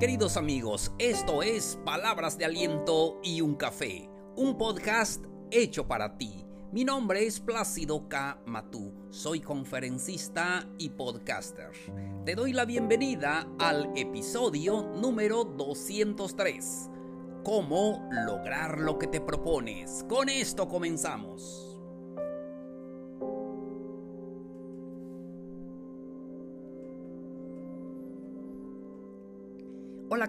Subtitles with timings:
[0.00, 6.44] Queridos amigos, esto es Palabras de Aliento y un Café, un podcast hecho para ti.
[6.72, 8.40] Mi nombre es Plácido K.
[8.46, 11.70] Matú, soy conferencista y podcaster.
[12.24, 16.90] Te doy la bienvenida al episodio número 203.
[17.44, 20.06] ¿Cómo lograr lo que te propones?
[20.08, 21.73] Con esto comenzamos.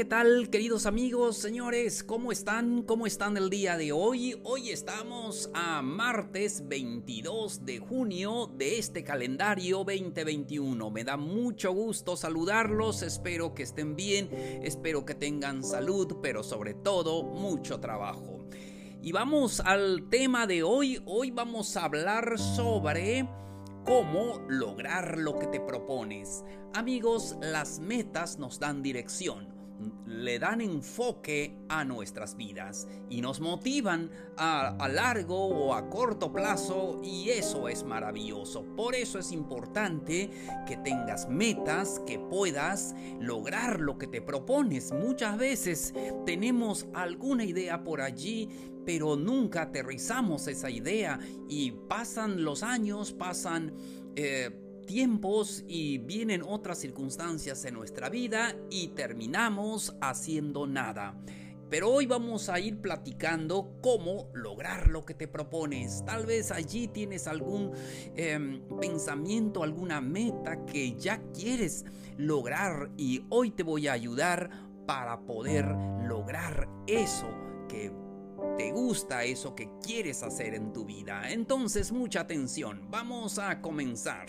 [0.00, 2.02] ¿Qué tal queridos amigos, señores?
[2.02, 2.84] ¿Cómo están?
[2.84, 4.40] ¿Cómo están el día de hoy?
[4.44, 10.90] Hoy estamos a martes 22 de junio de este calendario 2021.
[10.90, 14.30] Me da mucho gusto saludarlos, espero que estén bien,
[14.62, 18.46] espero que tengan salud, pero sobre todo mucho trabajo.
[19.02, 21.02] Y vamos al tema de hoy.
[21.04, 23.28] Hoy vamos a hablar sobre
[23.84, 26.42] cómo lograr lo que te propones.
[26.72, 29.49] Amigos, las metas nos dan dirección
[30.06, 37.00] le dan enfoque a nuestras vidas y nos motivan a, largo o a corto plazo
[37.02, 38.64] y eso es maravilloso.
[38.76, 40.30] Por eso es importante
[40.66, 44.92] que tengas metas, que puedas lograr lo que te propones.
[44.92, 45.94] Muchas veces
[46.26, 48.48] tenemos alguna idea por allí,
[48.84, 53.72] pero nunca aterrizamos esa idea y pasan los años, pasan...
[54.16, 61.16] Eh, tiempos y vienen otras circunstancias en nuestra vida y terminamos haciendo nada.
[61.68, 66.04] Pero hoy vamos a ir platicando cómo lograr lo que te propones.
[66.04, 67.70] Tal vez allí tienes algún
[68.16, 71.84] em, pensamiento, alguna meta que ya quieres
[72.16, 74.50] lograr y hoy te voy a ayudar
[74.88, 75.66] para poder
[76.08, 77.28] lograr eso
[77.68, 77.92] que
[78.58, 81.30] te gusta, eso que quieres hacer en tu vida.
[81.30, 82.90] Entonces, mucha atención.
[82.90, 84.26] Vamos a comenzar.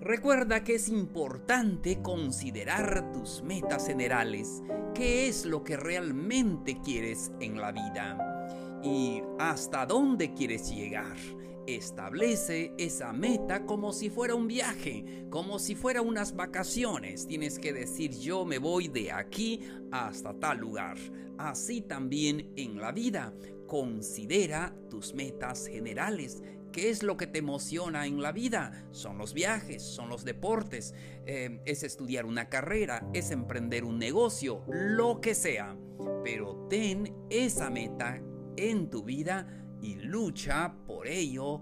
[0.00, 4.62] Recuerda que es importante considerar tus metas generales,
[4.94, 11.18] qué es lo que realmente quieres en la vida y hasta dónde quieres llegar.
[11.66, 17.26] Establece esa meta como si fuera un viaje, como si fuera unas vacaciones.
[17.26, 19.60] Tienes que decir yo me voy de aquí
[19.92, 20.96] hasta tal lugar.
[21.36, 23.34] Así también en la vida.
[23.66, 26.42] Considera tus metas generales
[26.72, 28.86] ¿Qué es lo que te emociona en la vida?
[28.92, 30.94] Son los viajes, son los deportes,
[31.26, 35.76] eh, es estudiar una carrera, es emprender un negocio, lo que sea.
[36.22, 38.22] Pero ten esa meta
[38.56, 39.48] en tu vida
[39.82, 41.60] y lucha por ello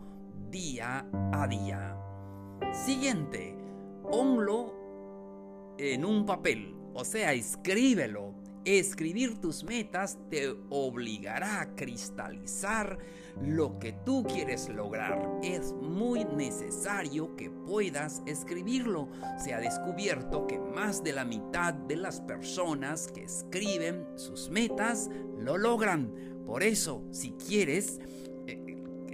[0.50, 1.96] día a día.
[2.72, 3.56] Siguiente,
[4.02, 8.34] ponlo en un papel, o sea, escríbelo.
[8.64, 12.98] Escribir tus metas te obligará a cristalizar
[13.42, 15.38] lo que tú quieres lograr.
[15.42, 19.08] Es muy necesario que puedas escribirlo.
[19.38, 25.08] Se ha descubierto que más de la mitad de las personas que escriben sus metas
[25.38, 26.12] lo logran.
[26.44, 28.00] Por eso, si quieres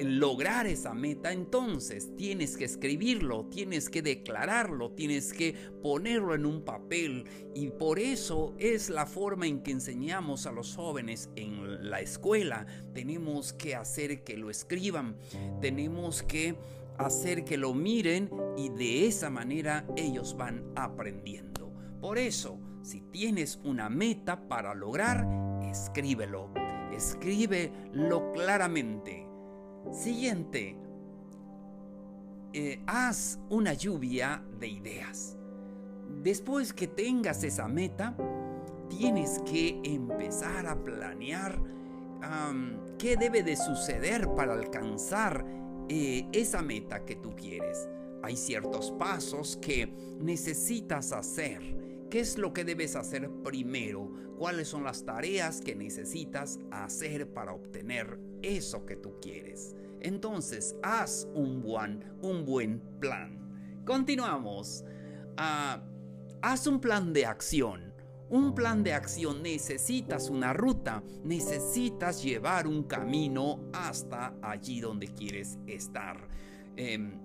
[0.02, 6.62] lograr esa meta, entonces tienes que escribirlo, tienes que declararlo, tienes que ponerlo en un
[6.62, 7.24] papel.
[7.54, 12.66] Y por eso es la forma en que enseñamos a los jóvenes en la escuela.
[12.92, 15.16] Tenemos que hacer que lo escriban,
[15.60, 16.56] tenemos que
[16.98, 21.72] hacer que lo miren y de esa manera ellos van aprendiendo.
[22.00, 25.26] Por eso, si tienes una meta para lograr,
[25.62, 26.52] escríbelo.
[26.92, 29.33] Escríbelo claramente
[29.92, 30.76] Siguiente,
[32.52, 35.36] eh, haz una lluvia de ideas.
[36.22, 38.16] Después que tengas esa meta,
[38.88, 41.60] tienes que empezar a planear
[42.98, 45.44] qué debe de suceder para alcanzar
[45.88, 47.88] eh, esa meta que tú quieres.
[48.22, 51.83] Hay ciertos pasos que necesitas hacer.
[52.14, 54.08] ¿Qué es lo que debes hacer primero?
[54.38, 59.74] ¿Cuáles son las tareas que necesitas hacer para obtener eso que tú quieres.
[60.00, 63.82] Entonces, haz un buen, un buen plan.
[63.84, 64.84] Continuamos.
[65.36, 65.82] Ah,
[66.40, 67.92] haz un plan de acción.
[68.28, 75.58] Un plan de acción necesitas una ruta, necesitas llevar un camino hasta allí donde quieres
[75.66, 76.28] estar.
[76.76, 77.18] Em,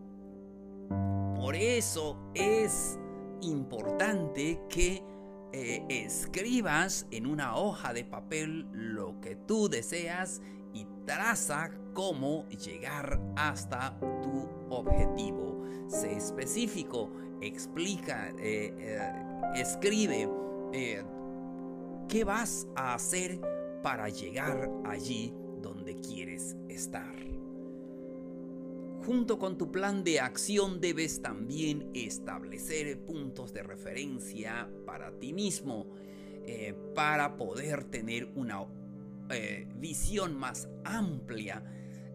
[1.35, 2.97] por eso es
[3.41, 5.03] importante que
[5.51, 10.41] eh, escribas en una hoja de papel lo que tú deseas
[10.73, 15.65] y traza cómo llegar hasta tu objetivo.
[15.87, 17.09] Sé específico,
[17.41, 19.11] explica, eh, eh,
[19.55, 20.29] escribe
[22.07, 23.41] qué vas a hacer
[23.81, 27.38] para llegar allí donde quieres estar.
[29.09, 35.87] Junto con tu plan de acción debes también establecer puntos de referencia para ti mismo
[36.45, 38.67] eh, para poder tener una
[39.31, 41.63] eh, visión más amplia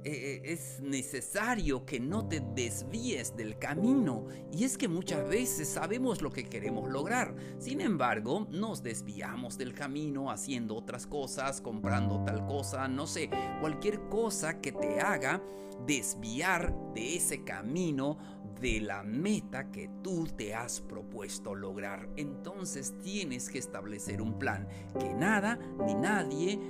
[0.07, 4.27] eh, es necesario que no te desvíes del camino.
[4.53, 7.35] Y es que muchas veces sabemos lo que queremos lograr.
[7.59, 13.31] Sin embargo, nos desviamos del camino haciendo otras cosas, comprando tal cosa, no sé,
[13.61, 15.43] cualquier cosa que te haga
[15.87, 18.19] desviar de ese camino
[18.61, 22.11] de la meta que tú te has propuesto lograr.
[22.17, 24.69] Entonces tienes que establecer un plan
[24.99, 26.61] que nada ni nadie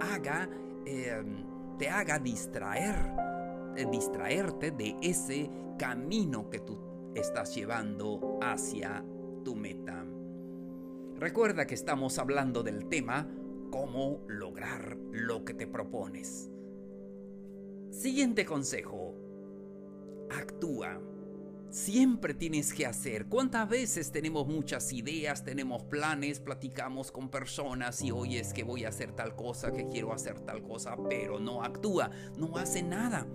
[0.00, 0.48] haga...
[0.88, 1.45] Em,
[1.78, 2.96] te haga distraer,
[3.76, 6.78] eh, distraerte de ese camino que tú
[7.14, 9.04] estás llevando hacia
[9.44, 10.04] tu meta.
[11.16, 13.28] Recuerda que estamos hablando del tema
[13.70, 16.50] cómo lograr lo que te propones.
[17.90, 19.14] Siguiente consejo.
[20.30, 21.00] Actúa
[21.70, 23.26] siempre tienes que hacer.
[23.26, 28.84] ¿Cuántas veces tenemos muchas ideas, tenemos planes, platicamos con personas y hoy es que voy
[28.84, 33.26] a hacer tal cosa, que quiero hacer tal cosa, pero no actúa, no hace nada?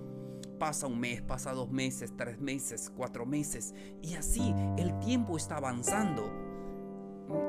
[0.59, 5.57] Pasa un mes, pasa dos meses, tres meses, cuatro meses y así el tiempo está
[5.57, 6.31] avanzando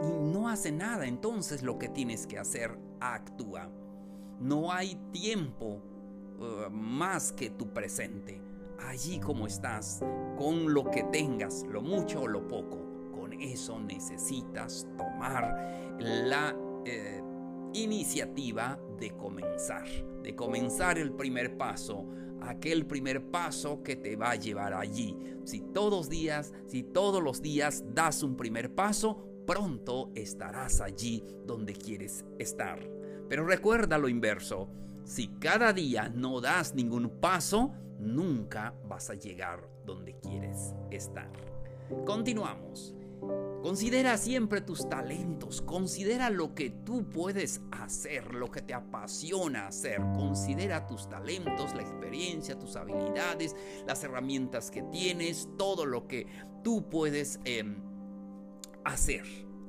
[0.03, 1.07] y no hace nada.
[1.07, 3.71] Entonces lo que tienes que hacer, actúa.
[4.41, 5.83] No hay tiempo
[6.39, 8.42] uh, más que tu presente
[8.79, 10.01] allí como estás,
[10.37, 13.11] con lo que tengas, lo mucho o lo poco.
[13.13, 17.23] Con eso necesitas tomar la eh,
[17.75, 19.87] iniciativa de comenzar,
[20.23, 22.07] de comenzar el primer paso,
[22.41, 25.17] aquel primer paso que te va a llevar allí.
[25.45, 31.73] Si todos días, si todos los días das un primer paso, pronto estarás allí donde
[31.75, 32.81] quieres estar.
[33.29, 34.69] Pero recuerda lo inverso,
[35.05, 37.73] si cada día no das ningún paso,
[38.03, 41.31] nunca vas a llegar donde quieres estar.
[42.05, 42.95] Continuamos.
[43.63, 50.01] Considera siempre tus talentos, considera lo que tú puedes hacer, lo que te apasiona hacer.
[50.15, 53.55] Considera tus talentos, la experiencia, tus habilidades,
[53.87, 56.27] las herramientas que tienes, todo lo que
[56.65, 57.77] tú puedes em,
[58.85, 59.25] hacer.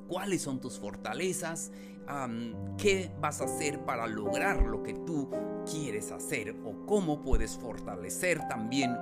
[0.08, 1.70] ¿Cuáles son tus fortalezas?
[2.76, 5.30] qué vas a hacer para lograr lo que tú
[5.70, 8.94] quieres hacer o cómo puedes fortalecer también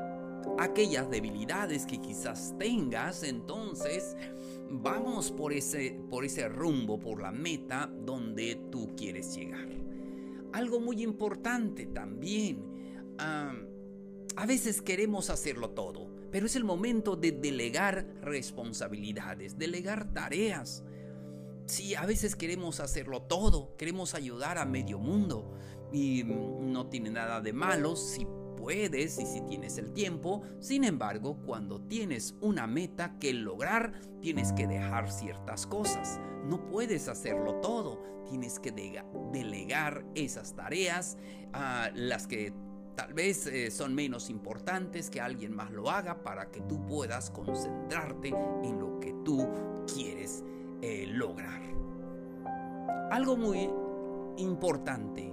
[0.59, 4.17] aquellas debilidades que quizás tengas, entonces
[4.71, 9.69] vamos por ese, por ese rumbo, por la meta donde tú quieres llegar.
[10.53, 12.63] Algo muy importante también,
[14.43, 20.83] a veces queremos hacerlo todo, pero es el momento de delegar responsabilidades, delegar tareas.
[21.67, 25.55] Sí, a veces queremos hacerlo todo, queremos ayudar a medio mundo
[25.93, 30.43] y no tiene nada de malo si puedes y si tienes el tiempo.
[30.59, 36.19] Sin embargo, cuando tienes una meta que lograr, tienes que dejar ciertas cosas.
[36.47, 38.73] No puedes hacerlo todo, tienes que
[39.33, 41.17] delegar esas tareas,
[41.53, 42.53] a las que
[42.95, 47.31] tal vez eh, son menos importantes, que alguien más lo haga para que tú puedas
[47.31, 49.49] concentrarte en lo que tú
[49.93, 50.43] quieres
[50.81, 51.63] eh, lograr.
[53.11, 53.69] Algo muy
[54.39, 55.33] importante,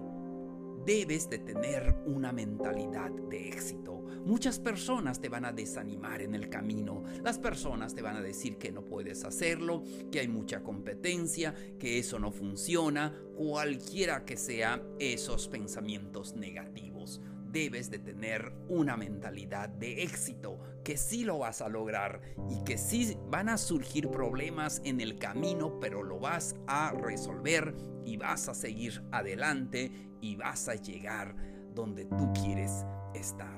[0.86, 4.04] debes de tener una mentalidad de éxito.
[4.26, 7.04] Muchas personas te van a desanimar en el camino.
[7.24, 12.00] Las personas te van a decir que no puedes hacerlo, que hay mucha competencia, que
[12.00, 20.04] eso no funciona, cualquiera que sea esos pensamientos negativos debes de tener una mentalidad de
[20.04, 25.02] éxito, que sí lo vas a lograr y que sí van a surgir problemas en
[25.02, 27.76] el camino, pero lo vas a resolver
[28.06, 29.92] y vas a seguir adelante
[30.22, 31.36] y vas a llegar
[31.74, 33.58] donde tú quieres estar.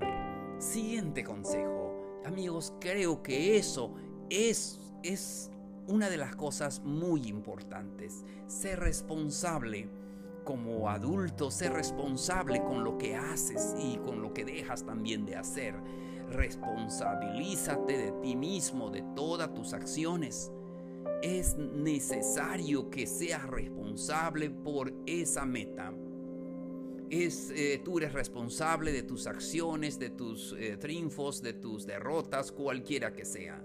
[0.59, 2.21] Siguiente consejo.
[2.25, 3.95] Amigos, creo que eso
[4.29, 5.49] es, es
[5.87, 8.23] una de las cosas muy importantes.
[8.47, 9.89] Ser responsable
[10.43, 15.35] como adulto, ser responsable con lo que haces y con lo que dejas también de
[15.35, 15.75] hacer.
[16.29, 20.51] Responsabilízate de ti mismo, de todas tus acciones.
[21.21, 25.93] Es necesario que seas responsable por esa meta.
[27.09, 32.51] Es, eh, tú eres responsable de tus acciones, de tus eh, triunfos, de tus derrotas,
[32.51, 33.61] cualquiera que sea.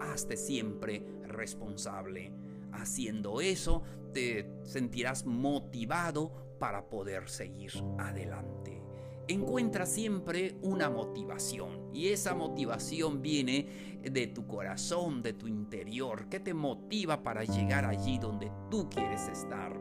[0.00, 2.32] Hazte siempre responsable.
[2.72, 3.82] Haciendo eso,
[4.12, 8.82] te sentirás motivado para poder seguir adelante.
[9.28, 16.40] Encuentra siempre una motivación y esa motivación viene de tu corazón, de tu interior, que
[16.40, 19.78] te motiva para llegar allí donde tú quieres estar.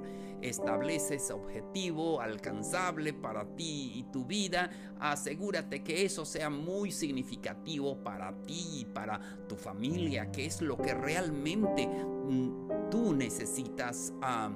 [0.50, 4.70] Establece ese objetivo alcanzable para ti y tu vida.
[5.00, 10.78] Asegúrate que eso sea muy significativo para ti y para tu familia, que es lo
[10.78, 14.52] que realmente mm, tú necesitas ah,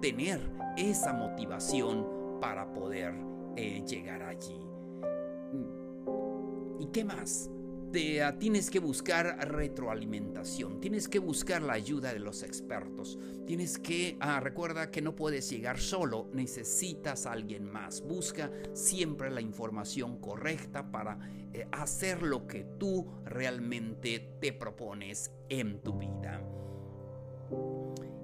[0.00, 0.40] tener
[0.76, 2.06] esa motivación
[2.40, 3.14] para poder
[3.56, 4.60] eh, llegar allí.
[6.78, 7.50] ¿Y qué más?
[7.92, 13.18] Ah, tienes que buscar retroalimentación, tienes que buscar la ayuda de los expertos,
[13.48, 19.28] tienes que, ah, recuerda que no puedes llegar solo, necesitas a alguien más, busca siempre
[19.30, 21.18] la información correcta para
[21.52, 26.40] eh, hacer lo que tú realmente te propones en tu vida.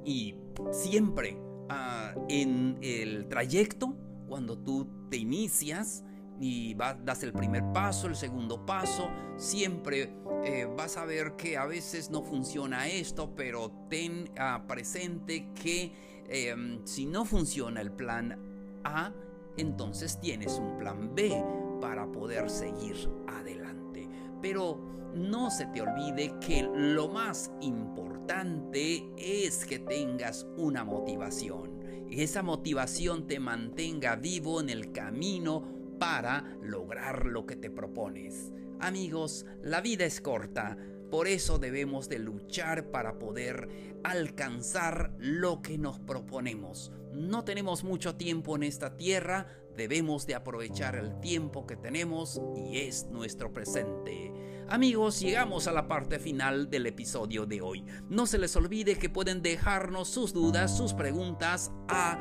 [0.04, 0.36] Y
[0.70, 1.36] siempre
[1.70, 3.96] ah, en el trayecto,
[4.28, 6.04] cuando tú te inicias,
[6.40, 10.14] y das el primer paso, el segundo paso, siempre
[10.44, 15.92] eh, vas a ver que a veces no funciona esto, pero ten ah, presente que
[16.28, 18.38] em, si no funciona el plan
[18.84, 19.12] A,
[19.56, 21.42] entonces tienes un plan B
[21.80, 24.08] para poder seguir adelante.
[24.42, 24.78] Pero
[25.14, 31.76] no se te olvide que lo más importante es que tengas una motivación.
[32.10, 38.52] Esa motivación te mantenga vivo en el camino para lograr lo que te propones.
[38.80, 40.76] Amigos, la vida es corta,
[41.10, 46.92] por eso debemos de luchar para poder alcanzar lo que nos proponemos.
[47.12, 52.78] No tenemos mucho tiempo en esta tierra, debemos de aprovechar el tiempo que tenemos y
[52.78, 54.32] es nuestro presente.
[54.68, 57.84] Amigos, llegamos a la parte final del episodio de hoy.
[58.08, 62.18] No se les olvide que pueden dejarnos sus dudas, sus preguntas a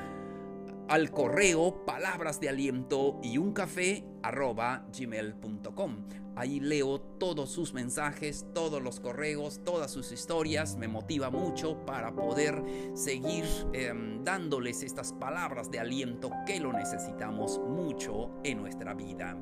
[0.88, 6.06] al correo palabras de aliento y un café arroba gmail.com.
[6.36, 10.76] Ahí leo todos sus mensajes, todos los correos, todas sus historias.
[10.76, 12.62] Me motiva mucho para poder
[12.94, 19.38] seguir em, dándoles estas palabras de aliento que lo necesitamos mucho en nuestra vida.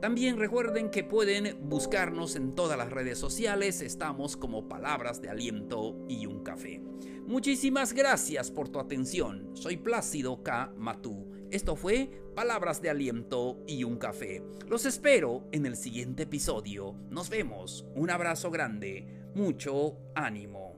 [0.00, 5.96] También recuerden que pueden buscarnos en todas las redes sociales, estamos como Palabras de Aliento
[6.08, 6.80] y un Café.
[7.26, 10.72] Muchísimas gracias por tu atención, soy Plácido K.
[10.76, 11.32] Matú.
[11.50, 14.44] Esto fue Palabras de Aliento y un Café.
[14.68, 16.94] Los espero en el siguiente episodio.
[17.10, 20.77] Nos vemos, un abrazo grande, mucho ánimo.